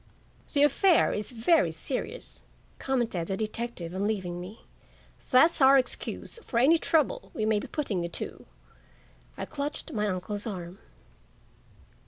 "The 0.53 0.63
affair 0.63 1.13
is 1.13 1.31
very 1.31 1.69
serious," 1.71 2.41
commented 2.79 3.27
the 3.27 3.37
detective 3.37 3.93
on 3.93 4.07
leaving 4.07 4.41
me. 4.41 4.61
"That's 5.29 5.61
our 5.61 5.77
excuse 5.77 6.39
for 6.41 6.57
any 6.57 6.79
trouble 6.79 7.29
we 7.35 7.45
may 7.45 7.59
be 7.59 7.67
putting 7.67 8.01
you 8.01 8.09
to." 8.09 8.47
I 9.37 9.45
clutched 9.45 9.93
my 9.93 10.07
uncle's 10.07 10.47
arm. 10.47 10.79